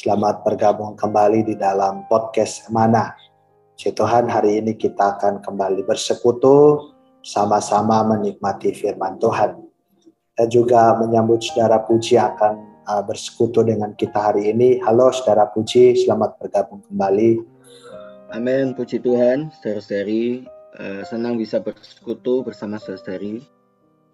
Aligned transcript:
Selamat 0.00 0.40
bergabung 0.48 0.96
kembali 0.96 1.44
di 1.44 1.60
dalam 1.60 2.08
podcast 2.08 2.72
Mana. 2.72 3.12
Puji 3.76 3.92
Tuhan, 3.92 4.32
hari 4.32 4.56
ini 4.56 4.72
kita 4.72 5.20
akan 5.20 5.44
kembali 5.44 5.84
bersekutu, 5.84 6.88
sama-sama 7.20 8.00
menikmati 8.08 8.72
firman 8.72 9.20
Tuhan. 9.20 9.60
Dan 10.32 10.48
juga 10.48 10.96
menyambut 10.96 11.44
saudara 11.44 11.84
Puji 11.84 12.16
akan 12.16 12.80
uh, 12.88 13.04
bersekutu 13.04 13.60
dengan 13.60 13.92
kita 13.92 14.32
hari 14.32 14.48
ini. 14.48 14.80
Halo 14.80 15.12
saudara 15.12 15.52
Puji, 15.52 15.92
selamat 15.92 16.40
bergabung 16.40 16.80
kembali. 16.88 17.44
Amin, 18.32 18.72
puji 18.72 19.04
Tuhan, 19.04 19.52
saudara-saudari. 19.60 20.48
Uh, 20.80 21.04
senang 21.04 21.36
bisa 21.36 21.60
bersekutu 21.60 22.40
bersama 22.40 22.80
saudara-saudari. 22.80 23.44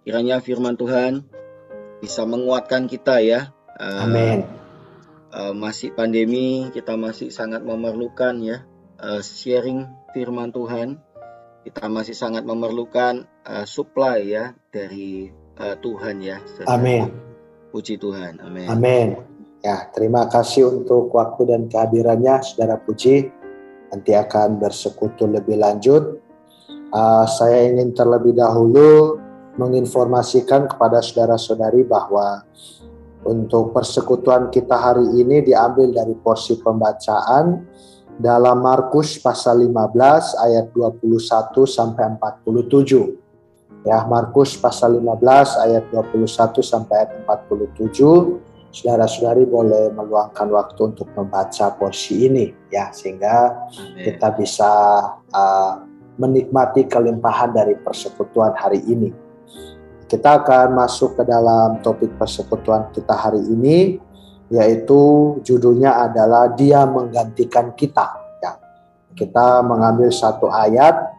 Kiranya 0.03 0.43
firman 0.43 0.75
Tuhan 0.75 1.23
bisa 2.03 2.27
menguatkan 2.27 2.91
kita 2.91 3.23
ya. 3.23 3.55
Uh, 3.79 4.03
Amin 4.03 4.66
uh, 5.37 5.53
masih 5.53 5.93
pandemi 5.93 6.73
kita 6.73 6.97
masih 6.97 7.29
sangat 7.29 7.61
memerlukan 7.61 8.41
ya 8.41 8.65
uh, 9.01 9.21
sharing 9.21 9.85
firman 10.17 10.51
Tuhan. 10.51 10.97
Kita 11.67 11.91
masih 11.91 12.15
sangat 12.15 12.47
memerlukan 12.47 13.27
uh, 13.43 13.67
supply 13.67 14.23
ya 14.23 14.55
dari 14.71 15.29
uh, 15.59 15.75
Tuhan 15.83 16.23
ya. 16.23 16.39
Amin. 16.71 17.11
Puji 17.75 17.99
Tuhan 17.99 18.39
Amin. 18.41 18.67
Amin. 18.71 19.09
Ya 19.61 19.91
terima 19.91 20.31
kasih 20.31 20.71
untuk 20.71 21.11
waktu 21.11 21.51
dan 21.51 21.67
kehadirannya 21.67 22.41
saudara 22.41 22.79
Puji. 22.79 23.29
Nanti 23.91 24.15
akan 24.15 24.63
bersekutu 24.63 25.27
lebih 25.27 25.59
lanjut. 25.59 26.23
Uh, 26.95 27.27
saya 27.27 27.67
ingin 27.67 27.93
terlebih 27.93 28.39
dahulu 28.39 29.19
menginformasikan 29.59 30.71
kepada 30.71 31.03
saudara-saudari 31.03 31.83
bahwa 31.83 32.47
untuk 33.27 33.75
persekutuan 33.75 34.49
kita 34.49 34.79
hari 34.79 35.05
ini 35.19 35.43
diambil 35.43 35.91
dari 35.91 36.15
porsi 36.15 36.57
pembacaan 36.63 37.67
dalam 38.17 38.65
Markus 38.65 39.21
pasal 39.21 39.67
15 39.67 40.41
ayat 40.41 40.73
21 40.73 41.67
sampai 41.69 42.17
47. 42.17 43.85
Ya, 43.87 44.03
Markus 44.09 44.57
pasal 44.59 44.99
15 44.99 45.63
ayat 45.63 45.85
21 45.93 46.63
sampai 46.65 47.07
ayat 47.07 47.13
47. 47.27 48.41
Saudara-saudari 48.73 49.47
boleh 49.47 49.95
meluangkan 49.95 50.53
waktu 50.53 50.81
untuk 50.93 51.09
membaca 51.17 51.73
porsi 51.81 52.29
ini 52.29 52.53
ya 52.69 52.93
sehingga 52.93 53.69
kita 53.97 54.37
bisa 54.37 54.69
uh, 55.33 55.75
menikmati 56.21 56.85
kelimpahan 56.85 57.57
dari 57.57 57.77
persekutuan 57.81 58.53
hari 58.53 58.85
ini. 58.85 59.26
Kita 60.07 60.43
akan 60.43 60.79
masuk 60.79 61.19
ke 61.19 61.23
dalam 61.27 61.83
topik 61.83 62.15
persekutuan 62.15 62.95
kita 62.95 63.11
hari 63.11 63.43
ini, 63.43 63.99
yaitu 64.55 65.35
judulnya 65.43 66.07
adalah 66.07 66.55
Dia 66.55 66.87
menggantikan 66.87 67.75
kita. 67.75 68.39
Ya. 68.39 68.55
Kita 69.19 69.67
mengambil 69.67 70.15
satu 70.15 70.47
ayat 70.47 71.17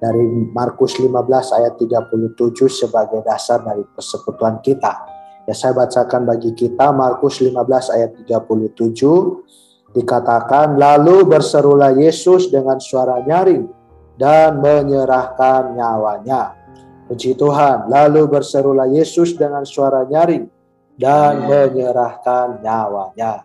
dari 0.00 0.24
Markus 0.52 0.96
15 1.00 1.12
ayat 1.56 1.76
37 1.80 2.68
sebagai 2.68 3.20
dasar 3.24 3.60
dari 3.64 3.84
persekutuan 3.92 4.60
kita. 4.64 5.04
Ya 5.44 5.52
saya 5.52 5.76
bacakan 5.76 6.24
bagi 6.24 6.56
kita 6.56 6.92
Markus 6.96 7.44
15 7.44 7.52
ayat 7.92 8.16
37 8.24 9.92
dikatakan 9.92 10.80
lalu 10.80 11.28
berserulah 11.28 11.92
Yesus 11.92 12.48
dengan 12.48 12.80
suara 12.80 13.20
nyaring 13.20 13.68
dan 14.16 14.58
menyerahkan 14.64 15.76
nyawanya. 15.76 16.63
Puji 17.04 17.36
Tuhan. 17.36 17.92
Lalu 17.92 18.24
berserulah 18.28 18.88
Yesus 18.88 19.36
dengan 19.36 19.62
suara 19.68 20.08
nyaring 20.08 20.48
dan 20.96 21.44
Amen. 21.44 21.74
menyerahkan 21.74 22.64
nyawanya. 22.64 23.44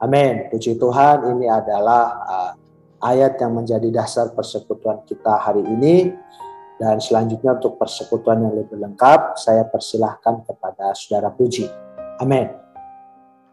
Amin. 0.00 0.48
Puji 0.48 0.76
Tuhan, 0.76 1.28
ini 1.36 1.48
adalah 1.48 2.04
uh, 2.24 2.52
ayat 3.04 3.36
yang 3.40 3.56
menjadi 3.56 3.88
dasar 3.92 4.32
persekutuan 4.32 5.04
kita 5.04 5.40
hari 5.40 5.64
ini. 5.64 6.12
Dan 6.76 7.00
selanjutnya 7.00 7.56
untuk 7.56 7.80
persekutuan 7.80 8.44
yang 8.44 8.52
lebih 8.52 8.76
lengkap, 8.76 9.40
saya 9.40 9.64
persilahkan 9.64 10.44
kepada 10.44 10.92
Saudara 10.92 11.32
Puji. 11.32 11.64
Amin. 12.20 12.52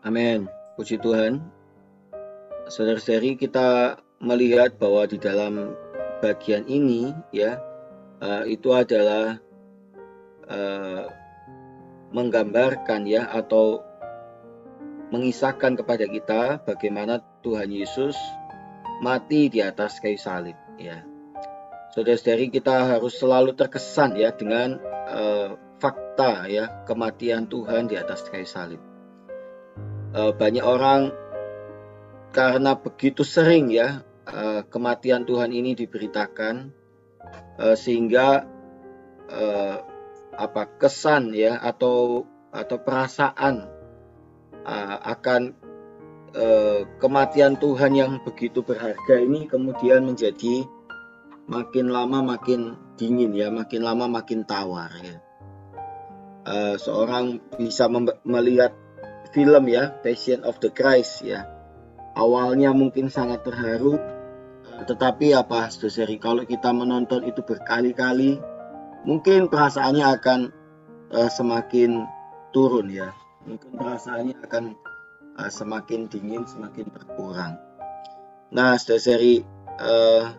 Amin. 0.03 0.51
Puji 0.75 0.99
Tuhan. 0.99 1.39
Saudara-saudari 2.67 3.39
kita 3.39 3.95
melihat 4.19 4.75
bahwa 4.75 5.07
di 5.07 5.15
dalam 5.15 5.75
bagian 6.19 6.67
ini 6.67 7.11
ya 7.31 7.59
uh, 8.23 8.44
itu 8.47 8.72
adalah 8.72 9.35
uh, 10.47 11.06
menggambarkan 12.16 13.03
ya 13.03 13.28
atau 13.28 13.84
mengisahkan 15.11 15.78
kepada 15.78 16.07
kita 16.07 16.63
bagaimana 16.63 17.22
Tuhan 17.44 17.69
Yesus 17.69 18.16
mati 19.03 19.51
di 19.51 19.59
atas 19.59 20.00
kayu 20.00 20.17
salib 20.17 20.56
ya. 20.79 21.03
Saudara-saudari 21.94 22.50
kita 22.50 22.97
harus 22.97 23.13
selalu 23.22 23.53
terkesan 23.53 24.17
ya 24.17 24.34
dengan 24.34 24.81
uh, 25.05 25.53
fakta 25.78 26.50
ya 26.50 26.81
kematian 26.90 27.45
Tuhan 27.45 27.85
di 27.91 28.00
atas 28.00 28.25
kayu 28.25 28.47
salib. 28.50 28.81
Uh, 30.13 30.34
banyak 30.34 30.66
orang 30.66 31.13
karena 32.34 32.73
begitu 32.73 33.22
sering 33.22 33.69
ya 33.69 34.01
uh, 34.25 34.66
kematian 34.66 35.25
Tuhan 35.29 35.53
ini 35.53 35.78
diberitakan 35.78 36.73
uh, 37.59 37.75
sehingga 37.78 38.45
uh, 39.29 39.78
apa 40.34 40.63
kesan 40.81 41.34
ya 41.34 41.61
atau 41.61 42.25
atau 42.50 42.78
perasaan 42.81 43.69
uh, 44.66 44.97
akan 45.01 45.41
uh, 46.34 46.79
kematian 46.97 47.57
Tuhan 47.57 47.94
yang 47.94 48.11
begitu 48.22 48.66
berharga 48.66 49.22
ini 49.22 49.45
kemudian 49.45 50.06
menjadi 50.06 50.66
makin 51.50 51.91
lama 51.91 52.23
makin 52.23 52.78
dingin 52.95 53.35
ya 53.35 53.50
makin 53.50 53.81
lama 53.84 54.05
makin 54.09 54.45
tawar 54.45 54.90
ya. 55.01 55.17
Uh, 56.44 56.75
seorang 56.75 57.40
bisa 57.55 57.88
melihat 58.28 58.75
film 59.31 59.63
ya 59.72 59.95
Passion 60.03 60.44
of 60.44 60.59
the 60.59 60.69
Christ 60.69 61.23
ya. 61.23 61.47
Awalnya 62.13 62.75
mungkin 62.78 63.09
sangat 63.09 63.41
terharu 63.41 63.97
tetapi 64.84 65.34
apa 65.34 65.72
saudari 65.72 66.20
kalau 66.20 66.44
kita 66.44 66.70
menonton 66.72 67.24
itu 67.26 67.41
berkali-kali 67.41 68.38
mungkin 69.03 69.52
perasaannya 69.52 70.06
akan 70.20 70.40
uh, 71.12 71.30
semakin 71.32 72.08
turun 72.56 72.91
ya. 72.91 73.12
Mungkin 73.44 73.76
perasaannya 73.76 74.35
akan 74.44 74.64
uh, 75.40 75.52
semakin 75.52 76.08
dingin 76.08 76.47
semakin 76.47 76.88
berkurang. 76.91 77.59
Nah 78.53 78.78
saudari 78.80 79.44
uh, 79.82 80.32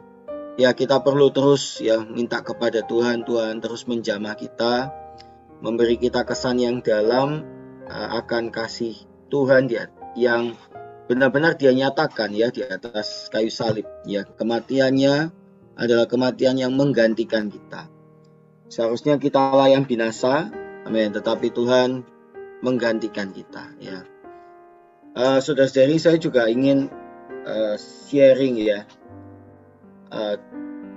ya 0.54 0.70
kita 0.72 1.02
perlu 1.02 1.34
terus 1.34 1.82
ya 1.82 2.00
minta 2.00 2.40
kepada 2.40 2.86
Tuhan. 2.86 3.26
Tuhan 3.26 3.60
terus 3.60 3.84
menjamah 3.90 4.38
kita 4.38 4.92
memberi 5.64 5.96
kita 5.96 6.28
kesan 6.28 6.60
yang 6.60 6.84
dalam 6.84 7.44
uh, 7.88 8.08
akan 8.20 8.52
kasih 8.52 8.94
Tuhan 9.28 9.68
ya 9.72 9.90
yang 10.14 10.54
benar-benar 11.04 11.60
dia 11.60 11.72
nyatakan 11.72 12.32
ya 12.32 12.48
di 12.48 12.64
atas 12.64 13.28
kayu 13.28 13.52
salib. 13.52 13.84
Ya 14.08 14.24
kematiannya 14.24 15.30
adalah 15.76 16.06
kematian 16.08 16.56
yang 16.56 16.72
menggantikan 16.74 17.52
kita. 17.52 17.90
Seharusnya 18.72 19.20
kita 19.20 19.52
lah 19.52 19.68
yang 19.68 19.84
binasa 19.84 20.48
amin. 20.88 21.12
Tetapi 21.12 21.52
Tuhan 21.52 22.04
menggantikan 22.64 23.30
kita 23.30 23.76
ya. 23.80 24.08
Uh, 25.14 25.38
saudara-saudari 25.38 26.00
saya 26.02 26.18
juga 26.18 26.50
ingin 26.50 26.90
uh, 27.46 27.78
sharing 27.78 28.58
ya 28.58 28.82
uh, 30.10 30.34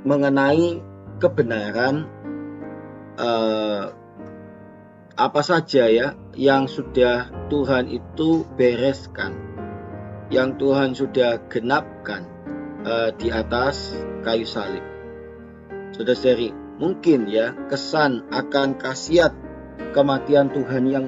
mengenai 0.02 0.82
kebenaran 1.22 2.10
uh, 3.22 3.94
apa 5.18 5.42
saja 5.42 5.86
ya 5.90 6.18
yang 6.38 6.66
sudah 6.66 7.30
Tuhan 7.50 7.90
itu 7.90 8.46
bereskan 8.58 9.57
yang 10.28 10.60
Tuhan 10.60 10.92
sudah 10.92 11.40
genapkan 11.48 12.28
uh, 12.84 13.10
di 13.16 13.32
atas 13.32 13.96
kayu 14.28 14.44
salib. 14.44 14.84
Saudara-saudari, 15.96 16.52
mungkin 16.78 17.32
ya 17.32 17.56
kesan 17.72 18.28
akan 18.30 18.76
kasiat 18.76 19.32
kematian 19.96 20.52
Tuhan 20.52 20.84
yang 20.92 21.06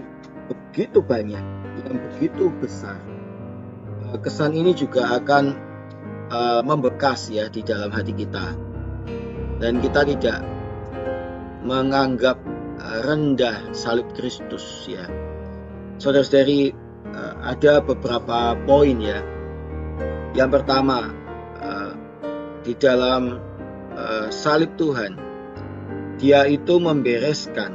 begitu 0.48 1.04
banyak, 1.04 1.44
yang 1.86 1.96
begitu 2.12 2.50
besar. 2.58 2.98
kesan 4.10 4.58
ini 4.58 4.74
juga 4.74 5.22
akan 5.22 5.54
uh, 6.34 6.62
membekas 6.66 7.30
ya 7.30 7.46
di 7.46 7.62
dalam 7.62 7.94
hati 7.94 8.10
kita 8.18 8.58
dan 9.62 9.78
kita 9.78 10.02
tidak 10.02 10.42
menganggap 11.62 12.42
rendah 13.06 13.70
salib 13.76 14.08
Kristus 14.16 14.88
ya. 14.90 15.06
Saudara-saudari 16.00 16.89
uh, 17.14 17.34
ada 17.44 17.82
beberapa 17.84 18.58
poin 18.66 18.98
ya. 19.00 19.22
Yang 20.38 20.62
pertama 20.62 21.10
uh, 21.60 21.92
di 22.62 22.74
dalam 22.78 23.42
uh, 23.96 24.28
salib 24.30 24.78
Tuhan 24.78 25.18
dia 26.20 26.44
itu 26.46 26.78
membereskan 26.78 27.72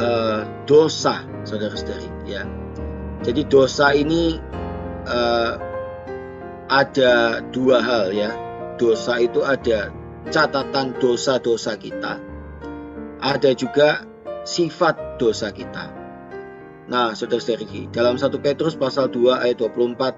uh, 0.00 0.42
dosa 0.64 1.22
saudara-saudari 1.44 2.08
ya. 2.24 2.42
Jadi 3.22 3.42
dosa 3.46 3.92
ini 3.92 4.40
uh, 5.04 5.54
ada 6.72 7.44
dua 7.52 7.78
hal 7.84 8.16
ya. 8.16 8.32
Dosa 8.76 9.16
itu 9.20 9.40
ada 9.40 9.88
catatan 10.28 10.96
dosa-dosa 11.00 11.80
kita. 11.80 12.20
Ada 13.24 13.56
juga 13.56 14.04
sifat 14.44 15.16
dosa 15.16 15.48
kita. 15.48 16.05
Nah, 16.86 17.18
saudara-saudari, 17.18 17.90
dalam 17.90 18.14
1 18.14 18.38
Petrus 18.38 18.78
pasal 18.78 19.10
2 19.10 19.42
ayat 19.42 19.58
24 19.58 20.14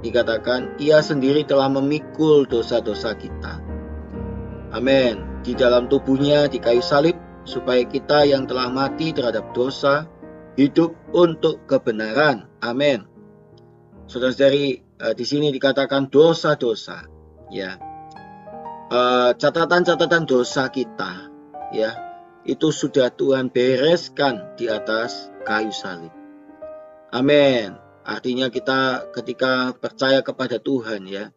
dikatakan, 0.00 0.80
ia 0.80 1.04
sendiri 1.04 1.44
telah 1.44 1.68
memikul 1.68 2.48
dosa-dosa 2.48 3.12
kita. 3.20 3.60
Amin. 4.72 5.20
Di 5.44 5.52
dalam 5.52 5.92
tubuhnya 5.92 6.48
di 6.48 6.56
kayu 6.56 6.80
salib, 6.80 7.16
supaya 7.44 7.84
kita 7.84 8.24
yang 8.24 8.48
telah 8.48 8.72
mati 8.72 9.12
terhadap 9.12 9.52
dosa, 9.52 10.08
hidup 10.56 10.96
untuk 11.12 11.68
kebenaran. 11.68 12.48
Amin. 12.64 13.04
Saudara-saudari, 14.08 14.80
uh, 15.04 15.12
di 15.12 15.24
sini 15.28 15.52
dikatakan 15.52 16.08
dosa-dosa, 16.08 17.04
ya. 17.52 17.76
Uh, 18.90 19.36
catatan-catatan 19.36 20.24
dosa 20.26 20.66
kita, 20.72 21.30
ya, 21.70 22.09
itu 22.44 22.72
sudah 22.72 23.12
Tuhan 23.12 23.52
bereskan 23.52 24.56
di 24.56 24.70
atas 24.72 25.28
kayu 25.44 25.72
salib. 25.72 26.12
Amin. 27.12 27.76
Artinya 28.06 28.48
kita 28.48 29.12
ketika 29.12 29.76
percaya 29.76 30.24
kepada 30.24 30.56
Tuhan, 30.56 31.04
ya, 31.04 31.34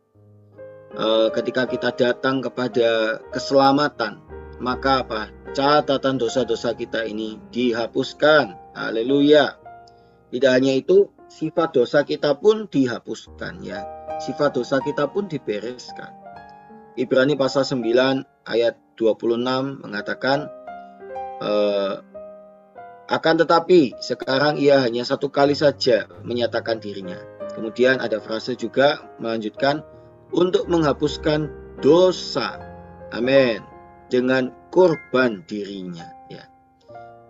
uh, 0.95 1.27
ketika 1.33 1.67
kita 1.67 1.91
datang 1.91 2.39
kepada 2.39 3.19
keselamatan, 3.33 4.23
maka 4.63 5.03
apa? 5.03 5.21
Catatan 5.53 6.17
dosa-dosa 6.17 6.73
kita 6.73 7.05
ini 7.05 7.37
dihapuskan. 7.51 8.73
Haleluya. 8.73 9.59
Tidak 10.33 10.49
hanya 10.49 10.73
itu, 10.73 11.13
sifat 11.29 11.77
dosa 11.77 12.01
kita 12.01 12.33
pun 12.41 12.65
dihapuskan 12.65 13.61
ya. 13.61 13.85
Sifat 14.17 14.57
dosa 14.57 14.81
kita 14.81 15.05
pun 15.11 15.29
dibereskan. 15.29 16.09
Ibrani 16.97 17.37
pasal 17.37 17.65
9 17.65 18.25
ayat 18.49 18.77
26 18.97 19.81
mengatakan 19.81 20.49
eh, 21.43 21.93
akan 23.11 23.35
tetapi 23.43 23.99
sekarang 23.99 24.55
ia 24.55 24.79
hanya 24.79 25.03
satu 25.03 25.27
kali 25.27 25.53
saja 25.53 26.07
menyatakan 26.23 26.79
dirinya. 26.79 27.19
Kemudian 27.53 28.01
ada 28.01 28.17
frase 28.23 28.55
juga 28.57 29.03
melanjutkan 29.19 29.83
untuk 30.33 30.65
menghapuskan 30.71 31.51
dosa. 31.83 32.57
Amin. 33.13 33.61
Dengan 34.09 34.49
korban 34.73 35.45
dirinya 35.45 36.09
ya. 36.31 36.49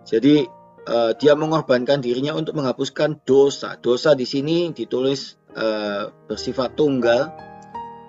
Jadi 0.08 0.48
uh, 0.88 1.12
dia 1.16 1.36
mengorbankan 1.36 2.00
dirinya 2.00 2.32
untuk 2.32 2.56
menghapuskan 2.56 3.20
dosa. 3.26 3.76
Dosa 3.76 4.16
di 4.16 4.24
sini 4.24 4.72
ditulis 4.72 5.36
uh, 5.58 6.08
bersifat 6.30 6.78
tunggal. 6.78 7.34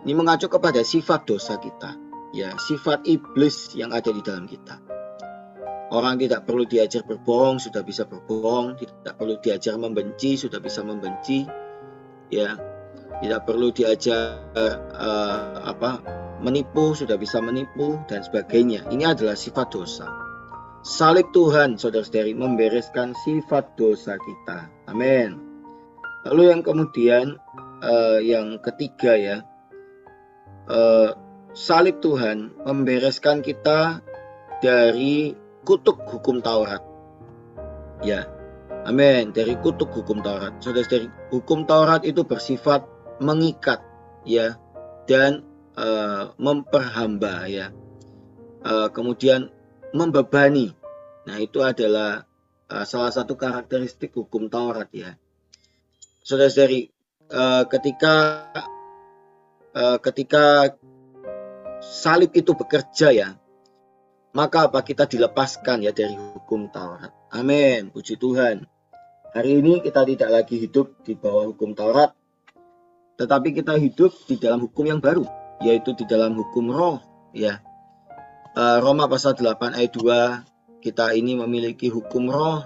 Ini 0.06 0.14
mengacu 0.14 0.46
kepada 0.46 0.86
sifat 0.86 1.26
dosa 1.26 1.58
kita, 1.58 1.98
ya, 2.30 2.54
sifat 2.62 3.10
iblis 3.10 3.74
yang 3.74 3.90
ada 3.90 4.14
di 4.14 4.22
dalam 4.22 4.46
kita. 4.46 4.85
Orang 5.94 6.18
tidak 6.18 6.50
perlu 6.50 6.66
diajar 6.66 7.06
berbohong, 7.06 7.62
sudah 7.62 7.86
bisa 7.86 8.10
berbohong, 8.10 8.74
tidak 8.80 9.14
perlu 9.22 9.38
diajar 9.38 9.78
membenci, 9.78 10.34
sudah 10.34 10.58
bisa 10.58 10.82
membenci. 10.82 11.46
Ya, 12.34 12.58
tidak 13.22 13.46
perlu 13.46 13.70
diajar 13.70 14.42
uh, 14.58 14.76
apa 15.62 16.02
menipu, 16.42 16.98
sudah 16.98 17.16
bisa 17.22 17.38
menipu 17.38 18.02
dan 18.10 18.26
sebagainya. 18.26 18.90
Ini 18.90 19.14
adalah 19.14 19.38
sifat 19.38 19.68
dosa. 19.72 20.10
Salib 20.86 21.34
Tuhan, 21.34 21.82
saudara-saudari, 21.82 22.38
membereskan 22.38 23.18
sifat 23.26 23.74
dosa 23.78 24.18
kita. 24.22 24.70
Amin. 24.90 25.38
Lalu 26.26 26.54
yang 26.54 26.62
kemudian, 26.62 27.38
uh, 27.82 28.22
yang 28.22 28.58
ketiga 28.62 29.14
ya, 29.18 29.38
uh, 30.70 31.14
salib 31.54 32.02
Tuhan 32.02 32.54
membereskan 32.66 33.42
kita 33.42 34.02
dari 34.62 35.45
kutuk 35.66 36.06
hukum 36.06 36.40
Taurat. 36.40 36.80
Ya, 38.06 38.30
amin. 38.86 39.34
Dari 39.34 39.58
kutuk 39.58 39.90
hukum 39.90 40.22
Taurat. 40.22 40.54
Saudara-saudari, 40.62 41.10
hukum 41.34 41.66
Taurat 41.66 42.06
itu 42.06 42.22
bersifat 42.22 42.86
mengikat, 43.18 43.82
ya, 44.24 44.62
dan 45.10 45.42
uh, 45.74 46.32
memperhamba, 46.38 47.50
ya. 47.50 47.74
Uh, 48.62 48.94
kemudian 48.94 49.50
membebani. 49.92 50.78
Nah, 51.26 51.38
itu 51.42 51.66
adalah 51.66 52.30
uh, 52.70 52.86
salah 52.86 53.10
satu 53.14 53.34
karakteristik 53.34 54.14
hukum 54.14 54.50
Taurat 54.50 54.90
ya. 54.94 55.18
Saudara-saudari, 56.26 56.90
uh, 57.30 57.64
ketika 57.70 58.16
uh, 59.74 59.98
ketika 60.02 60.74
salib 61.82 62.34
itu 62.34 62.58
bekerja 62.58 63.14
ya, 63.14 63.30
maka 64.36 64.68
apa 64.68 64.84
kita 64.84 65.08
dilepaskan 65.08 65.88
ya 65.88 65.96
dari 65.96 66.14
hukum 66.14 66.68
Taurat. 66.70 67.10
Amin. 67.32 67.90
Puji 67.90 68.20
Tuhan. 68.20 68.68
Hari 69.32 69.52
ini 69.64 69.80
kita 69.80 70.04
tidak 70.04 70.30
lagi 70.32 70.60
hidup 70.60 71.02
di 71.08 71.16
bawah 71.16 71.50
hukum 71.52 71.72
Taurat, 71.72 72.12
tetapi 73.16 73.56
kita 73.56 73.80
hidup 73.80 74.12
di 74.28 74.36
dalam 74.36 74.64
hukum 74.64 74.84
yang 74.84 75.00
baru, 75.00 75.24
yaitu 75.64 75.96
di 75.96 76.04
dalam 76.08 76.36
hukum 76.36 76.72
roh 76.72 77.00
ya 77.36 77.60
Eh, 78.56 78.80
Roma 78.80 79.04
pasal 79.12 79.36
8 79.36 79.76
ayat 79.76 79.92
2 80.00 80.80
kita 80.80 81.12
ini 81.12 81.36
memiliki 81.36 81.92
hukum 81.92 82.32
roh 82.32 82.64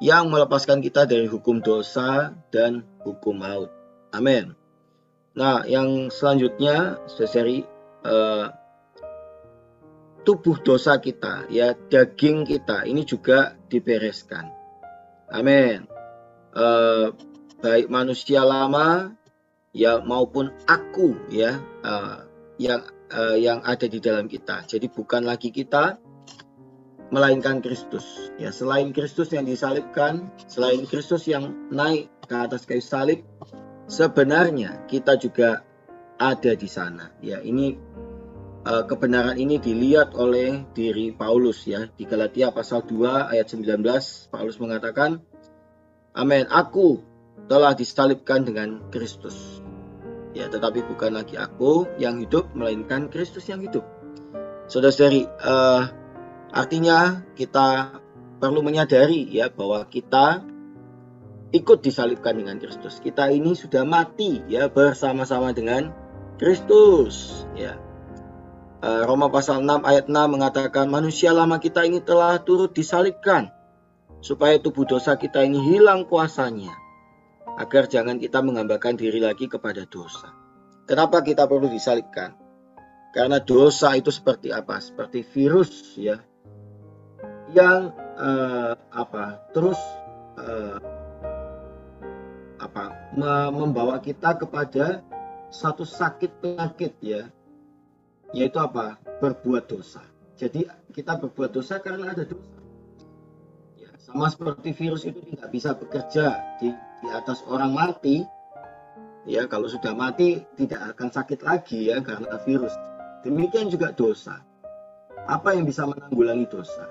yang 0.00 0.32
melepaskan 0.32 0.80
kita 0.80 1.04
dari 1.04 1.28
hukum 1.28 1.60
dosa 1.60 2.32
dan 2.48 2.88
hukum 3.04 3.36
maut. 3.36 3.68
Amin. 4.16 4.56
Nah, 5.36 5.60
yang 5.68 6.08
selanjutnya, 6.08 6.96
seseri 7.04 7.68
uh, 8.08 8.48
tubuh 10.24 10.58
dosa 10.64 10.98
kita, 10.98 11.46
ya 11.52 11.76
daging 11.92 12.48
kita 12.48 12.88
ini 12.88 13.04
juga 13.04 13.54
dibereskan. 13.68 14.50
Amin. 15.30 15.86
Uh, 16.54 17.12
baik 17.60 17.90
manusia 17.90 18.44
lama 18.44 19.12
ya 19.74 19.98
maupun 20.00 20.54
aku 20.70 21.18
ya 21.28 21.58
uh, 21.82 22.24
yang 22.56 22.86
uh, 23.10 23.36
yang 23.36 23.60
ada 23.62 23.86
di 23.86 23.98
dalam 24.00 24.26
kita. 24.30 24.64
Jadi 24.64 24.88
bukan 24.88 25.26
lagi 25.26 25.50
kita 25.52 25.98
melainkan 27.12 27.60
Kristus. 27.60 28.32
Ya, 28.40 28.50
selain 28.50 28.90
Kristus 28.90 29.30
yang 29.30 29.46
disalibkan, 29.46 30.30
selain 30.50 30.82
Kristus 30.88 31.30
yang 31.30 31.70
naik 31.70 32.10
ke 32.26 32.34
atas 32.34 32.64
kayu 32.64 32.82
salib, 32.82 33.20
sebenarnya 33.86 34.82
kita 34.90 35.14
juga 35.20 35.62
ada 36.18 36.52
di 36.58 36.66
sana. 36.66 37.14
Ya, 37.20 37.38
ini 37.38 37.78
kebenaran 38.64 39.36
ini 39.36 39.60
dilihat 39.60 40.16
oleh 40.16 40.64
diri 40.72 41.12
Paulus 41.12 41.68
ya 41.68 41.84
di 41.92 42.08
Galatia 42.08 42.48
pasal 42.48 42.80
2 42.88 43.32
ayat 43.36 43.46
19 43.52 43.84
Paulus 44.32 44.56
mengatakan 44.56 45.20
Amin 46.16 46.48
aku 46.48 47.04
telah 47.44 47.76
disalibkan 47.76 48.48
dengan 48.48 48.88
Kristus 48.88 49.60
Ya, 50.34 50.50
tetapi 50.50 50.82
bukan 50.82 51.14
lagi 51.14 51.38
aku 51.38 51.86
yang 51.94 52.18
hidup, 52.18 52.50
melainkan 52.58 53.06
Kristus 53.06 53.46
yang 53.46 53.62
hidup. 53.62 53.86
Saudara-saudari, 54.66 55.30
uh, 55.30 55.86
artinya 56.50 57.22
kita 57.38 58.02
perlu 58.42 58.66
menyadari 58.66 59.30
ya 59.30 59.46
bahwa 59.46 59.86
kita 59.86 60.42
ikut 61.54 61.86
disalibkan 61.86 62.34
dengan 62.34 62.58
Kristus. 62.58 62.98
Kita 62.98 63.30
ini 63.30 63.54
sudah 63.54 63.86
mati 63.86 64.42
ya 64.50 64.66
bersama-sama 64.66 65.54
dengan 65.54 65.94
Kristus. 66.34 67.46
Ya. 67.54 67.78
Uh, 68.84 69.08
Roma 69.08 69.32
pasal 69.32 69.64
6 69.64 69.80
ayat 69.80 70.12
6 70.12 70.12
mengatakan 70.28 70.92
manusia 70.92 71.32
lama 71.32 71.56
kita 71.56 71.88
ini 71.88 72.04
telah 72.04 72.36
turut 72.44 72.76
disalibkan 72.76 73.48
supaya 74.20 74.60
tubuh 74.60 74.84
dosa 74.84 75.16
kita 75.16 75.40
ini 75.40 75.56
hilang 75.56 76.04
kuasanya 76.04 76.68
agar 77.56 77.88
jangan 77.88 78.20
kita 78.20 78.44
menghambakan 78.44 79.00
diri 79.00 79.24
lagi 79.24 79.48
kepada 79.48 79.88
dosa. 79.88 80.36
Kenapa 80.84 81.24
kita 81.24 81.48
perlu 81.48 81.64
disalibkan? 81.72 82.36
Karena 83.16 83.40
dosa 83.40 83.96
itu 83.96 84.12
seperti 84.12 84.52
apa? 84.52 84.76
Seperti 84.84 85.24
virus 85.32 85.96
ya, 85.96 86.20
yang 87.56 87.88
uh, 88.20 88.76
apa? 88.92 89.48
Terus 89.56 89.80
uh, 90.36 90.76
apa? 92.60 92.84
membawa 93.48 93.96
kita 94.04 94.36
kepada 94.36 95.00
satu 95.48 95.88
sakit 95.88 96.44
penyakit 96.44 96.92
ya 97.00 97.32
yaitu 98.34 98.58
apa? 98.58 98.98
Berbuat 99.22 99.70
dosa. 99.70 100.02
Jadi 100.34 100.66
kita 100.90 101.16
berbuat 101.22 101.54
dosa 101.54 101.78
karena 101.78 102.10
ada 102.10 102.26
dosa. 102.26 102.58
Ya, 103.78 103.94
sama 104.02 104.26
seperti 104.26 104.74
virus 104.74 105.06
itu 105.06 105.22
tidak 105.22 105.48
bisa 105.54 105.70
bekerja 105.78 106.58
di, 106.58 106.74
di 106.74 107.08
atas 107.14 107.46
orang 107.46 107.70
mati 107.70 108.26
ya 109.24 109.48
kalau 109.48 109.70
sudah 109.70 109.96
mati 109.96 110.44
tidak 110.58 110.94
akan 110.94 111.08
sakit 111.14 111.40
lagi 111.46 111.88
ya 111.94 112.02
karena 112.02 112.36
virus. 112.42 112.74
Demikian 113.24 113.72
juga 113.72 113.94
dosa. 113.94 114.44
Apa 115.24 115.56
yang 115.56 115.64
bisa 115.64 115.88
menanggulangi 115.88 116.44
dosa? 116.50 116.84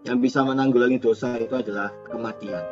Yang 0.00 0.18
bisa 0.30 0.40
menanggulangi 0.40 0.96
dosa 0.96 1.36
itu 1.36 1.52
adalah 1.52 1.92
kematian. 2.08 2.64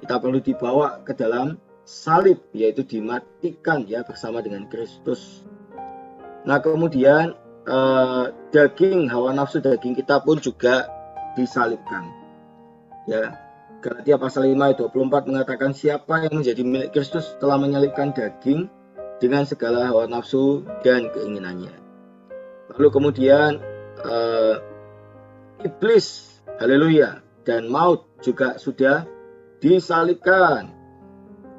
Kita 0.00 0.16
perlu 0.16 0.40
dibawa 0.40 1.04
ke 1.04 1.12
dalam 1.12 1.60
salib 1.84 2.40
yaitu 2.56 2.86
dimatikan 2.86 3.84
ya 3.84 4.00
bersama 4.06 4.40
dengan 4.40 4.64
Kristus. 4.72 5.44
Nah 6.48 6.58
kemudian 6.64 7.36
eh, 7.68 8.24
daging 8.48 9.12
hawa 9.12 9.36
nafsu 9.36 9.60
daging 9.60 9.92
kita 9.92 10.24
pun 10.24 10.40
juga 10.40 10.88
disalibkan. 11.36 12.08
Ya 13.04 13.36
Galatia 13.84 14.16
pasal 14.18 14.50
5 14.50 14.58
ayat 14.58 14.78
24 14.80 15.30
mengatakan 15.30 15.70
siapa 15.70 16.26
yang 16.26 16.42
menjadi 16.42 16.62
milik 16.66 16.90
Kristus 16.96 17.38
telah 17.38 17.60
menyalibkan 17.60 18.10
daging 18.10 18.66
dengan 19.22 19.46
segala 19.46 19.86
hawa 19.86 20.08
nafsu 20.08 20.64
dan 20.80 21.12
keinginannya. 21.12 21.76
Lalu 22.74 22.88
kemudian 22.90 23.60
eh, 24.02 24.56
iblis, 25.68 26.40
haleluya, 26.58 27.20
dan 27.44 27.68
maut 27.68 28.08
juga 28.24 28.56
sudah 28.56 29.04
disalibkan 29.60 30.78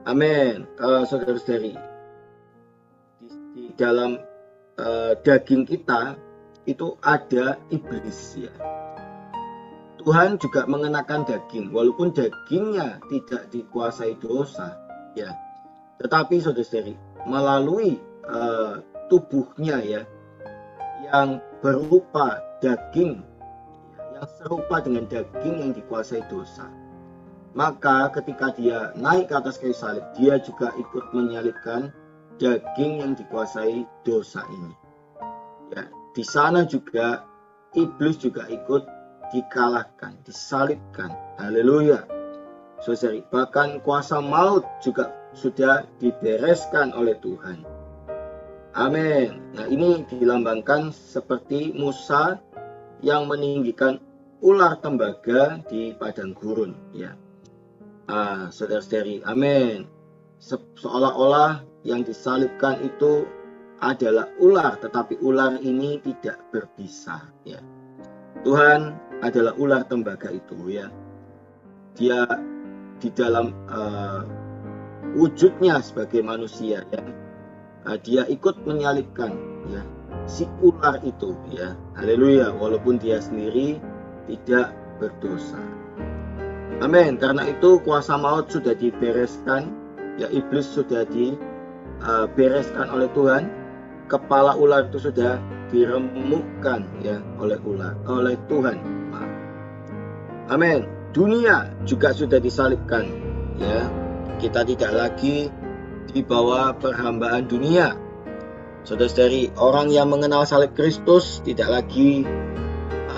Amin, 0.10 0.66
uh, 0.80 1.06
saudara-saudari. 1.06 1.78
Di, 3.20 3.28
di 3.54 3.66
dalam 3.78 4.18
uh, 4.80 5.14
daging 5.20 5.68
kita 5.68 6.16
itu 6.64 6.96
ada 7.04 7.60
iblis 7.68 8.40
ya. 8.40 8.54
Tuhan 10.00 10.40
juga 10.40 10.64
mengenakan 10.64 11.28
daging, 11.28 11.76
walaupun 11.76 12.16
dagingnya 12.16 13.04
tidak 13.12 13.52
dikuasai 13.52 14.16
dosa, 14.24 14.80
ya. 15.12 15.36
Tetapi 16.00 16.40
saudara-saudari, 16.40 16.96
melalui 17.28 18.00
uh, 18.24 18.80
tubuhnya 19.12 19.84
ya, 19.84 20.02
yang 21.04 21.44
berupa 21.60 22.40
daging, 22.64 23.20
yang 24.16 24.26
serupa 24.40 24.80
dengan 24.80 25.04
daging 25.12 25.68
yang 25.68 25.72
dikuasai 25.76 26.24
dosa 26.32 26.72
maka 27.58 28.14
ketika 28.14 28.54
dia 28.54 28.94
naik 28.94 29.34
ke 29.34 29.34
atas 29.34 29.58
kayu 29.58 29.74
salib, 29.74 30.06
dia 30.14 30.38
juga 30.38 30.70
ikut 30.78 31.10
menyalibkan 31.12 31.90
daging 32.40 33.04
yang 33.04 33.14
dikuasai 33.14 33.86
dosa 34.08 34.42
ini. 34.50 34.74
Ya, 35.76 35.86
di 36.16 36.24
sana 36.26 36.66
juga 36.66 37.28
iblis 37.78 38.18
juga 38.18 38.50
ikut 38.50 38.88
dikalahkan, 39.30 40.18
disalibkan. 40.26 41.14
Haleluya. 41.38 42.08
Saudari, 42.80 43.22
bahkan 43.28 43.84
kuasa 43.84 44.24
maut 44.24 44.64
juga 44.80 45.12
sudah 45.36 45.84
dibereskan 46.00 46.96
oleh 46.96 47.20
Tuhan. 47.20 47.68
Amin. 48.74 49.54
Nah, 49.54 49.68
ini 49.68 50.08
dilambangkan 50.08 50.96
seperti 50.96 51.76
Musa 51.76 52.40
yang 53.04 53.28
meninggikan 53.28 54.00
ular 54.40 54.80
tembaga 54.80 55.60
di 55.68 55.92
padang 56.00 56.32
gurun, 56.32 56.72
ya 56.96 57.12
ah, 58.10 58.50
saudara-saudari. 58.50 59.22
Amin. 59.24 59.86
Se 60.42 60.58
Seolah-olah 60.58 61.64
yang 61.88 62.04
disalibkan 62.04 62.84
itu 62.84 63.24
adalah 63.80 64.28
ular, 64.44 64.76
tetapi 64.84 65.20
ular 65.24 65.56
ini 65.64 66.04
tidak 66.04 66.40
berbisa. 66.52 67.24
Ya. 67.48 67.64
Tuhan 68.44 68.96
adalah 69.24 69.56
ular 69.56 69.88
tembaga 69.88 70.28
itu 70.32 70.56
ya. 70.68 70.92
Dia 71.96 72.28
di 73.00 73.10
dalam 73.16 73.56
uh, 73.72 74.28
wujudnya 75.16 75.80
sebagai 75.80 76.20
manusia 76.20 76.84
ya. 76.92 77.04
Uh, 77.88 77.96
dia 78.04 78.28
ikut 78.28 78.60
menyalibkan 78.68 79.32
ya 79.72 79.82
si 80.28 80.44
ular 80.60 81.00
itu 81.08 81.32
ya. 81.48 81.80
Haleluya, 81.96 82.52
walaupun 82.60 83.00
dia 83.00 83.24
sendiri 83.24 83.80
tidak 84.28 84.76
berdosa. 85.00 85.60
Amin. 86.84 87.16
Karena 87.16 87.48
itu 87.48 87.80
kuasa 87.84 88.20
maut 88.20 88.52
sudah 88.52 88.76
dibereskan, 88.76 89.72
ya 90.20 90.28
iblis 90.32 90.68
sudah 90.68 91.08
dibereskan 91.08 91.59
uh, 92.04 92.28
oleh 92.94 93.10
Tuhan. 93.14 93.44
Kepala 94.10 94.58
ular 94.58 94.90
itu 94.90 94.98
sudah 94.98 95.38
diremukkan 95.70 96.82
ya 97.06 97.22
oleh 97.38 97.62
ular, 97.62 97.94
oleh 98.10 98.34
Tuhan. 98.50 98.78
Amin. 100.50 100.90
Dunia 101.14 101.70
juga 101.86 102.10
sudah 102.10 102.42
disalibkan 102.42 103.06
ya. 103.62 103.86
Kita 104.42 104.66
tidak 104.66 104.92
lagi 104.96 105.54
di 106.10 106.22
bawah 106.26 106.74
perhambaan 106.74 107.46
dunia. 107.46 107.94
Saudara-saudari, 108.82 109.54
orang 109.60 109.94
yang 109.94 110.10
mengenal 110.10 110.48
salib 110.48 110.74
Kristus 110.74 111.44
tidak 111.46 111.70
lagi 111.70 112.26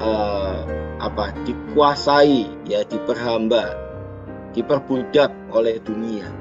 uh, 0.02 0.66
apa 1.00 1.34
dikuasai 1.46 2.68
ya 2.68 2.84
diperhamba 2.84 3.74
diperbudak 4.52 5.32
oleh 5.50 5.80
dunia 5.82 6.41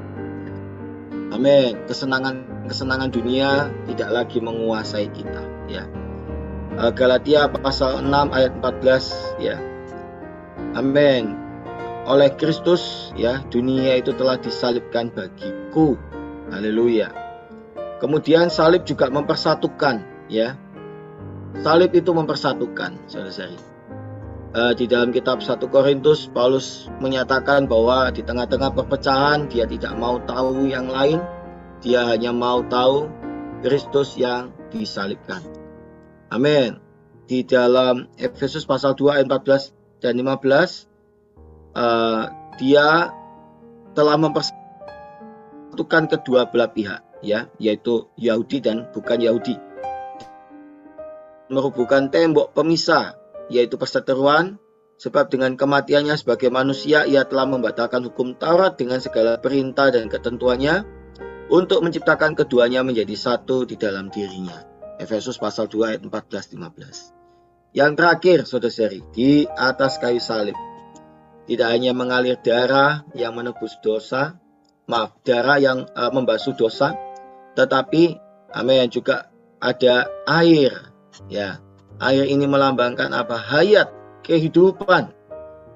amin. 1.30 1.72
Kesenangan 1.86 2.66
kesenangan 2.66 3.10
dunia 3.10 3.70
tidak 3.90 4.10
lagi 4.10 4.38
menguasai 4.38 5.08
kita 5.10 5.42
ya. 5.66 5.86
Eh, 6.78 6.92
Galatia 6.94 7.50
pasal 7.50 8.02
6 8.04 8.30
ayat 8.34 8.52
14 8.58 9.40
ya. 9.42 9.56
Amin. 10.74 11.34
Oleh 12.06 12.32
Kristus 12.34 13.14
ya 13.14 13.42
dunia 13.50 13.98
itu 13.98 14.10
telah 14.14 14.38
disalibkan 14.38 15.10
bagiku. 15.14 15.94
Haleluya. 16.50 17.14
Kemudian 18.02 18.48
salib 18.48 18.88
juga 18.88 19.12
mempersatukan 19.12 20.26
ya. 20.26 20.56
Salib 21.60 21.92
itu 21.92 22.10
mempersatukan 22.14 22.96
saudara-saudari 23.10 23.69
uh, 24.54 24.72
di 24.74 24.86
dalam 24.90 25.14
kitab 25.14 25.42
1 25.42 25.62
Korintus 25.70 26.30
Paulus 26.30 26.90
menyatakan 26.98 27.70
bahwa 27.70 28.10
di 28.10 28.22
tengah-tengah 28.22 28.74
perpecahan 28.74 29.46
dia 29.50 29.66
tidak 29.66 29.94
mau 29.98 30.18
tahu 30.26 30.66
yang 30.66 30.90
lain, 30.90 31.22
dia 31.82 32.06
hanya 32.06 32.34
mau 32.34 32.62
tahu 32.66 33.06
Kristus 33.62 34.16
yang 34.16 34.50
disalibkan. 34.72 35.42
Amin. 36.30 36.78
Di 37.30 37.46
dalam 37.46 38.10
Efesus 38.18 38.66
pasal 38.66 38.98
2 38.98 39.22
ayat 39.22 39.26
14 39.30 40.02
dan 40.02 40.18
15 40.18 40.26
uh, 40.26 40.34
eh, 41.78 42.24
dia 42.58 43.14
telah 43.94 44.16
mempersatukan 44.18 46.10
kedua 46.10 46.50
belah 46.50 46.70
pihak 46.70 47.02
ya, 47.22 47.46
yaitu 47.62 48.10
Yahudi 48.18 48.58
dan 48.64 48.90
bukan 48.90 49.18
Yahudi. 49.22 49.54
Merubuhkan 51.50 52.10
tembok 52.14 52.54
pemisah 52.54 53.19
yaitu 53.50 53.76
perseteruan, 53.76 54.56
sebab 54.96 55.28
dengan 55.28 55.58
kematiannya 55.58 56.14
sebagai 56.14 56.48
manusia 56.48 57.04
ia 57.04 57.26
telah 57.26 57.50
membatalkan 57.50 58.06
hukum 58.06 58.38
Taurat 58.38 58.78
dengan 58.78 59.02
segala 59.02 59.36
perintah 59.42 59.90
dan 59.90 60.06
ketentuannya 60.06 60.86
untuk 61.50 61.82
menciptakan 61.82 62.38
keduanya 62.38 62.86
menjadi 62.86 63.18
satu 63.18 63.66
di 63.66 63.74
dalam 63.74 64.08
dirinya. 64.08 64.62
Efesus 65.02 65.36
pasal 65.40 65.66
2 65.66 65.98
ayat 65.98 66.00
14-15. 66.06 67.74
Yang 67.74 67.92
terakhir, 67.96 68.38
saudara-saudari, 68.46 69.00
di 69.10 69.30
atas 69.46 69.98
kayu 69.98 70.22
salib. 70.22 70.54
Tidak 71.48 71.66
hanya 71.66 71.90
mengalir 71.90 72.38
darah 72.38 73.02
yang 73.16 73.34
menebus 73.34 73.74
dosa, 73.82 74.38
maaf, 74.86 75.18
darah 75.26 75.58
yang 75.58 75.88
uh, 75.98 76.12
membasuh 76.14 76.54
dosa, 76.54 76.94
tetapi 77.58 78.14
amin 78.54 78.86
juga 78.90 79.30
ada 79.58 80.06
air 80.26 80.72
ya 81.26 81.58
Air 82.00 82.24
ini 82.24 82.48
melambangkan 82.48 83.12
apa? 83.12 83.36
Hayat, 83.36 83.92
kehidupan 84.24 85.12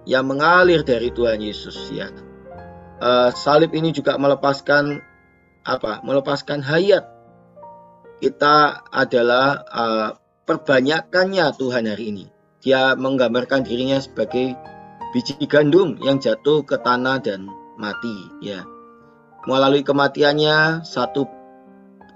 yang 0.09 0.25
mengalir 0.25 0.81
dari 0.81 1.12
Tuhan 1.12 1.45
Yesus 1.45 1.93
ya. 1.93 2.09
Uh, 3.04 3.28
salib 3.37 3.76
ini 3.76 3.93
juga 3.93 4.16
melepaskan 4.16 5.04
apa? 5.69 6.00
Melepaskan 6.00 6.64
hayat. 6.64 7.04
Kita 8.25 8.88
adalah 8.88 9.69
uh, 9.69 10.09
perbanyakannya 10.49 11.45
Tuhan 11.61 11.85
hari 11.93 12.04
ini. 12.09 12.25
Dia 12.64 12.97
menggambarkan 12.97 13.61
dirinya 13.69 14.00
sebagai 14.00 14.57
biji 15.12 15.45
gandum 15.45 16.00
yang 16.00 16.16
jatuh 16.16 16.64
ke 16.64 16.81
tanah 16.81 17.21
dan 17.21 17.52
mati 17.76 18.33
ya. 18.40 18.64
Melalui 19.45 19.85
kematiannya 19.85 20.88
satu 20.88 21.28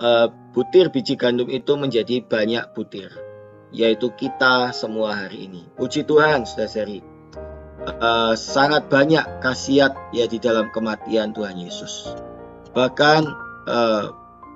uh, 0.00 0.32
butir 0.56 0.88
biji 0.88 1.20
gandum 1.20 1.52
itu 1.52 1.76
menjadi 1.76 2.24
banyak 2.24 2.72
butir 2.72 3.27
yaitu 3.72 4.12
kita 4.16 4.72
semua 4.72 5.26
hari 5.26 5.50
ini. 5.50 5.62
Puji 5.76 6.04
Tuhan, 6.08 6.48
saudara-saudari. 6.48 7.04
Uh, 7.78 8.34
sangat 8.36 8.90
banyak 8.90 9.22
khasiat 9.40 10.12
ya 10.12 10.28
di 10.28 10.36
dalam 10.42 10.68
kematian 10.74 11.32
Tuhan 11.32 11.56
Yesus. 11.56 12.12
Bahkan 12.74 13.22
uh, 13.64 14.04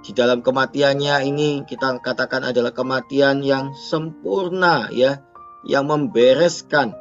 di 0.02 0.12
dalam 0.12 0.42
kematiannya 0.42 1.23
ini 1.25 1.62
kita 1.64 2.02
katakan 2.02 2.42
adalah 2.42 2.75
kematian 2.75 3.40
yang 3.40 3.73
sempurna 3.73 4.90
ya, 4.90 5.23
yang 5.64 5.87
membereskan 5.87 6.92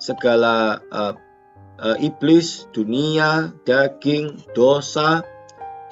segala 0.00 0.80
uh, 0.88 1.14
uh, 1.78 1.96
iblis, 2.00 2.66
dunia, 2.72 3.52
daging, 3.62 4.40
dosa, 4.56 5.22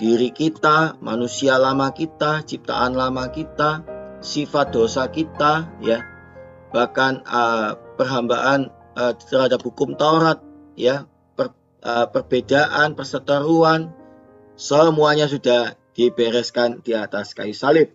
diri 0.01 0.33
kita, 0.33 0.99
manusia 1.05 1.57
lama 1.61 1.93
kita, 1.93 2.43
ciptaan 2.43 2.97
lama 2.97 3.29
kita, 3.33 3.85
sifat 4.27 4.75
dosa 4.75 5.07
kita 5.07 5.71
ya. 5.79 6.03
Bahkan 6.75 7.23
uh, 7.23 7.79
perhambaan 7.95 8.75
uh, 8.99 9.15
terhadap 9.15 9.63
hukum 9.63 9.95
Taurat 9.95 10.43
ya, 10.75 11.07
per, 11.39 11.55
uh, 11.87 12.11
perbedaan, 12.11 12.99
perseteruan 12.99 13.95
semuanya 14.59 15.31
sudah 15.31 15.79
dibereskan 15.95 16.83
di 16.83 16.99
atas 16.99 17.33
kayu 17.39 17.55
salib. 17.55 17.95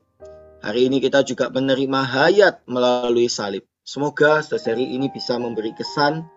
Hari 0.63 0.87
ini 0.87 1.03
kita 1.03 1.27
juga 1.27 1.51
menerima 1.51 2.01
hayat 2.05 2.63
melalui 2.69 3.27
salib. 3.27 3.67
Semoga 3.81 4.45
seri 4.45 4.93
ini 4.93 5.09
bisa 5.09 5.41
memberi 5.41 5.73
kesan 5.73 6.29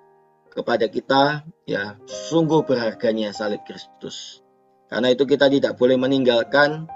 kepada 0.49 0.89
kita 0.89 1.45
ya 1.69 2.01
sungguh 2.09 2.65
berharganya 2.65 3.37
salib 3.37 3.61
Kristus. 3.69 4.41
Karena 4.89 5.13
itu 5.13 5.29
kita 5.29 5.53
tidak 5.53 5.77
boleh 5.77 6.01
meninggalkan 6.01 6.89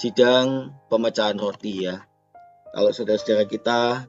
sidang 0.00 0.72
pemecahan 0.88 1.36
roti 1.36 1.84
ya. 1.84 2.09
Kalau 2.70 2.90
saudara-saudara 2.94 3.44
kita 3.50 4.06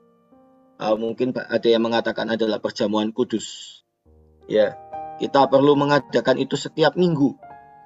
uh, 0.78 0.96
mungkin 0.98 1.34
ada 1.34 1.68
yang 1.68 1.82
mengatakan 1.82 2.30
adalah 2.30 2.62
perjamuan 2.62 3.10
kudus. 3.10 3.80
Ya, 4.46 4.78
kita 5.18 5.48
perlu 5.50 5.78
mengadakan 5.78 6.38
itu 6.42 6.58
setiap 6.58 6.94
minggu 6.98 7.38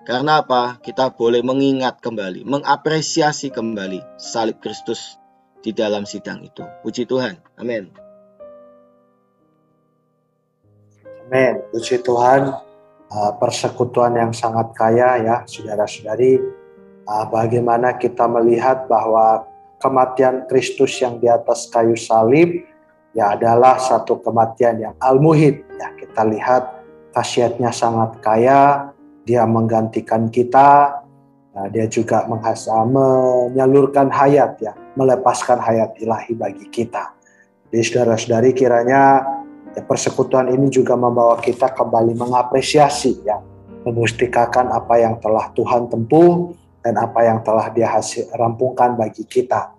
karena 0.05 0.46
apa? 0.46 0.77
Kita 0.86 1.10
boleh 1.17 1.41
mengingat 1.41 1.98
kembali, 1.98 2.46
mengapresiasi 2.46 3.50
kembali 3.50 4.22
salib 4.22 4.62
Kristus 4.62 5.17
di 5.65 5.74
dalam 5.74 6.05
sidang 6.05 6.46
itu. 6.46 6.62
Puji 6.86 7.10
Tuhan. 7.10 7.41
Amin. 7.58 7.89
Amin. 11.25 11.58
Puji 11.74 12.05
Tuhan. 12.05 12.53
Uh, 13.05 13.32
persekutuan 13.38 14.17
yang 14.17 14.29
sangat 14.29 14.77
kaya 14.77 15.25
ya, 15.25 15.36
saudara-saudari. 15.50 16.38
Uh, 17.10 17.25
bagaimana 17.34 17.98
kita 17.98 18.29
melihat 18.29 18.86
bahwa 18.86 19.46
kematian 19.86 20.50
Kristus 20.50 20.98
yang 20.98 21.22
di 21.22 21.30
atas 21.30 21.70
kayu 21.70 21.94
salib 21.94 22.65
ya 23.13 23.38
adalah 23.38 23.77
satu 23.77 24.18
kematian 24.25 24.82
yang 24.82 24.96
al-muhid 24.98 25.62
ya 25.77 25.94
kita 25.94 26.25
lihat 26.25 26.82
khasiatnya 27.13 27.70
sangat 27.70 28.18
kaya 28.20 28.92
dia 29.25 29.44
menggantikan 29.50 30.30
kita, 30.30 31.01
nah, 31.51 31.68
dia 31.74 31.89
juga 31.89 32.30
menghasa, 32.30 32.86
menyalurkan 32.86 34.13
hayat 34.13 34.62
ya, 34.62 34.77
melepaskan 34.94 35.57
hayat 35.57 35.98
ilahi 35.98 36.38
bagi 36.38 36.70
kita. 36.70 37.18
Jadi 37.74 37.81
saudara-saudari 37.81 38.53
kiranya 38.53 39.25
ya, 39.74 39.81
persekutuan 39.81 40.53
ini 40.53 40.70
juga 40.70 40.94
membawa 40.94 41.42
kita 41.42 41.74
kembali 41.74 42.14
mengapresiasi 42.14 43.25
ya, 43.25 43.42
membustikakan 43.81 44.70
apa 44.72 45.01
yang 45.01 45.18
telah 45.18 45.50
Tuhan 45.57 45.90
tempuh 45.90 46.53
dan 46.86 47.01
apa 47.01 47.25
yang 47.25 47.42
telah 47.42 47.74
dia 47.74 47.90
hasil, 47.90 48.29
rampungkan 48.38 48.94
bagi 48.94 49.25
kita. 49.25 49.74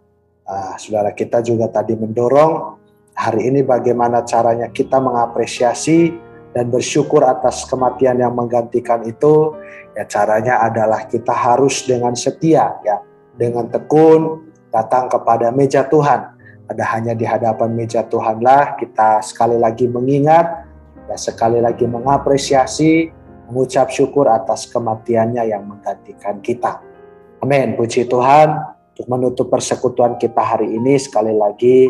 Nah, 0.47 0.79
saudara 0.79 1.11
kita 1.11 1.43
juga 1.43 1.67
tadi 1.67 1.99
mendorong 1.99 2.79
hari 3.19 3.51
ini 3.51 3.67
bagaimana 3.67 4.23
caranya 4.23 4.71
kita 4.71 5.03
mengapresiasi 5.03 6.15
dan 6.55 6.71
bersyukur 6.71 7.27
atas 7.27 7.67
kematian 7.67 8.23
yang 8.23 8.31
menggantikan 8.31 9.03
itu. 9.03 9.59
Ya 9.99 10.07
caranya 10.07 10.63
adalah 10.63 11.11
kita 11.11 11.35
harus 11.35 11.83
dengan 11.83 12.15
setia 12.15 12.79
ya 12.87 13.03
dengan 13.35 13.67
tekun 13.67 14.47
datang 14.71 15.11
kepada 15.11 15.51
meja 15.51 15.83
Tuhan. 15.83 16.39
Ada 16.71 16.85
hanya 16.95 17.13
di 17.19 17.27
hadapan 17.27 17.75
meja 17.75 18.07
Tuhanlah 18.07 18.79
kita 18.79 19.23
sekali 19.27 19.59
lagi 19.59 19.91
mengingat 19.91 20.69
dan 21.11 21.19
sekali 21.19 21.59
lagi 21.59 21.91
mengapresiasi 21.91 23.11
mengucap 23.51 23.91
syukur 23.91 24.31
atas 24.31 24.67
kematiannya 24.71 25.43
yang 25.49 25.67
menggantikan 25.67 26.39
kita. 26.39 26.83
Amin. 27.43 27.79
Puji 27.79 28.11
Tuhan 28.11 28.76
untuk 28.97 29.13
menutup 29.13 29.53
persekutuan 29.53 30.17
kita 30.17 30.41
hari 30.41 30.73
ini 30.73 30.97
sekali 30.97 31.37
lagi 31.37 31.85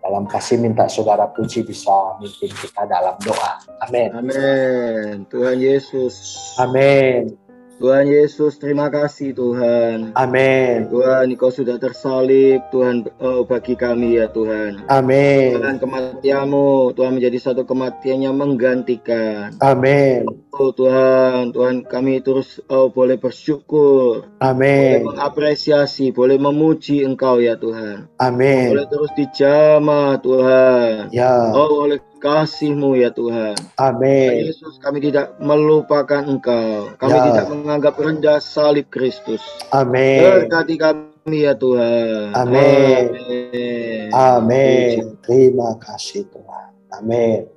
dalam 0.00 0.24
kasih 0.24 0.56
minta 0.56 0.88
saudara 0.88 1.28
puji 1.28 1.68
bisa 1.68 2.16
mimpin 2.16 2.48
kita 2.48 2.88
dalam 2.88 3.12
doa. 3.20 3.60
Amin. 3.84 4.08
Amin. 4.16 5.28
Tuhan 5.28 5.60
Yesus. 5.60 6.16
Amin. 6.56 7.36
Tuhan 7.76 8.08
Yesus, 8.08 8.56
terima 8.56 8.88
kasih 8.88 9.36
Tuhan. 9.36 10.16
Amin. 10.16 10.88
Tuhan, 10.88 11.28
Engkau 11.28 11.52
sudah 11.52 11.76
tersalib, 11.76 12.64
Tuhan 12.72 13.04
oh, 13.20 13.44
bagi 13.44 13.76
kami 13.76 14.16
ya 14.16 14.32
Tuhan. 14.32 14.88
Amin. 14.88 15.60
Tuhan 15.60 15.76
kematianmu, 15.76 16.96
Tuhan 16.96 17.20
menjadi 17.20 17.36
satu 17.36 17.68
kematian 17.68 18.24
yang 18.24 18.40
menggantikan. 18.40 19.52
Amin. 19.60 20.24
Oh 20.56 20.72
Tuhan, 20.72 21.52
Tuhan 21.52 21.84
kami 21.84 22.24
terus 22.24 22.64
oh, 22.72 22.88
boleh 22.88 23.20
bersyukur. 23.20 24.24
Amin. 24.40 25.04
Boleh 25.04 25.12
mengapresiasi, 25.12 26.16
boleh 26.16 26.40
memuji 26.40 27.04
Engkau 27.04 27.44
ya 27.44 27.60
Tuhan. 27.60 28.08
Amin. 28.16 28.72
Boleh 28.72 28.88
terus 28.88 29.12
dijamah 29.12 30.16
Tuhan. 30.24 31.12
Ya. 31.12 31.52
Oh 31.52 31.84
oleh 31.84 32.00
kasih-Mu 32.20 32.96
ya 32.98 33.12
Tuhan. 33.12 33.56
Amin. 33.78 34.48
Yesus 34.50 34.80
kami 34.80 35.04
tidak 35.04 35.36
melupakan 35.38 36.24
Engkau. 36.24 36.90
Kami 36.96 37.16
ya. 37.16 37.24
tidak 37.32 37.46
menganggap 37.52 37.94
rendah 38.00 38.38
salib 38.40 38.88
Kristus. 38.88 39.42
Amin. 39.70 40.48
Berkati 40.48 40.74
kami 40.80 41.36
ya 41.46 41.54
Tuhan. 41.54 42.32
Amin. 42.32 43.04
Amin. 43.12 44.08
Amin. 44.12 44.96
Terima 45.24 45.76
kasih 45.80 46.24
Tuhan. 46.32 46.68
Amin. 46.96 47.48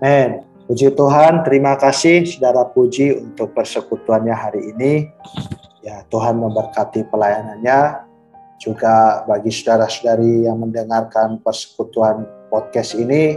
Amin. 0.00 0.44
Puji 0.64 0.96
Tuhan, 0.96 1.44
terima 1.44 1.76
kasih 1.76 2.24
saudara 2.24 2.64
puji 2.64 3.20
untuk 3.20 3.52
persekutuannya 3.52 4.32
hari 4.32 4.72
ini. 4.72 5.12
Ya, 5.84 6.00
Tuhan 6.08 6.40
memberkati 6.40 7.04
pelayanannya. 7.12 8.00
Juga 8.56 9.28
bagi 9.28 9.52
saudara-saudari 9.52 10.48
yang 10.48 10.56
mendengarkan 10.64 11.36
persekutuan 11.44 12.24
podcast 12.48 12.96
ini, 12.96 13.36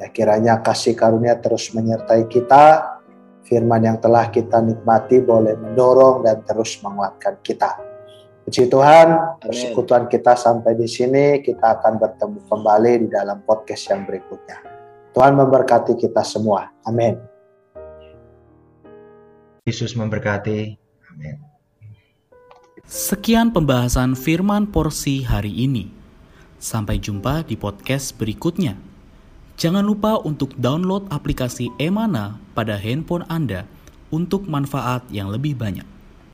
ya 0.00 0.06
kiranya 0.08 0.60
kasih 0.60 0.96
karunia 0.96 1.36
terus 1.40 1.72
menyertai 1.74 2.28
kita. 2.28 2.94
Firman 3.42 3.82
yang 3.84 3.98
telah 3.98 4.30
kita 4.30 4.62
nikmati 4.62 5.18
boleh 5.18 5.58
mendorong 5.58 6.22
dan 6.22 6.40
terus 6.46 6.78
menguatkan 6.80 7.42
kita. 7.42 7.74
Puji 8.46 8.70
Tuhan, 8.70 9.38
persekutuan 9.38 10.06
kita 10.10 10.34
sampai 10.38 10.74
di 10.78 10.86
sini. 10.86 11.42
Kita 11.42 11.78
akan 11.78 11.98
bertemu 11.98 12.38
kembali 12.46 12.92
di 13.06 13.08
dalam 13.10 13.42
podcast 13.46 13.90
yang 13.90 14.02
berikutnya. 14.06 14.58
Tuhan 15.12 15.36
memberkati 15.36 15.94
kita 15.98 16.24
semua. 16.24 16.70
Amin. 16.88 17.18
Yesus 19.62 19.94
memberkati. 19.94 20.74
Amin. 21.12 21.36
Sekian 22.82 23.54
pembahasan 23.54 24.18
firman 24.18 24.66
porsi 24.66 25.22
hari 25.22 25.54
ini. 25.54 25.94
Sampai 26.58 26.98
jumpa 26.98 27.46
di 27.46 27.54
podcast 27.54 28.18
berikutnya. 28.18 28.91
Jangan 29.60 29.84
lupa 29.84 30.16
untuk 30.24 30.56
download 30.56 31.06
aplikasi 31.12 31.68
Emana 31.76 32.40
pada 32.56 32.80
handphone 32.80 33.28
Anda 33.28 33.68
untuk 34.08 34.48
manfaat 34.48 35.04
yang 35.12 35.28
lebih 35.28 35.56
banyak. 35.56 35.91